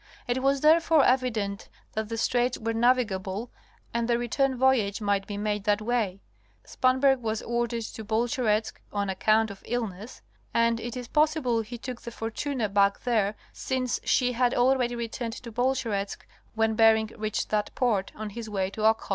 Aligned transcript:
It 0.27 0.41
was 0.41 0.61
therefore 0.61 1.05
evident 1.05 1.69
that 1.93 2.09
the 2.09 2.17
straits 2.17 2.57
were 2.57 2.73
navigable 2.73 3.51
and 3.93 4.07
the 4.07 4.17
return 4.17 4.57
voyage 4.57 4.99
might 4.99 5.27
be 5.27 5.37
made 5.37 5.65
that 5.65 5.79
way. 5.79 6.23
Spanberg 6.65 7.21
was 7.21 7.43
ordered 7.43 7.83
to 7.83 8.03
Bolsheretsk 8.03 8.79
''on 8.91 9.11
account 9.11 9.51
of 9.51 9.61
illness" 9.63 10.23
(L.), 10.55 10.61
and 10.63 10.79
it 10.79 10.97
is 10.97 11.07
pos 11.07 11.35
sible 11.35 11.63
he 11.63 11.77
took 11.77 12.01
the 12.01 12.09
Fortuna 12.09 12.67
back 12.67 13.01
there 13.03 13.35
since 13.53 13.99
she 14.03 14.31
had 14.31 14.55
already 14.55 14.95
returned 14.95 15.33
to 15.33 15.51
Bolsheretsk 15.51 16.25
when 16.55 16.73
Bering 16.73 17.11
reached 17.15 17.49
that 17.51 17.69
port, 17.75 18.11
on 18.15 18.31
his 18.31 18.49
way 18.49 18.71
to 18.71 18.81
Okhotsk. 18.83 19.09